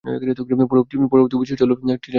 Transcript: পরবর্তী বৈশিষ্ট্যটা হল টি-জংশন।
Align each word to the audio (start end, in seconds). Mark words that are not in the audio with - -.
পরবর্তী 0.71 0.95
বৈশিষ্ট্যটা 1.33 1.65
হল 1.65 1.81
টি-জংশন। 1.83 2.09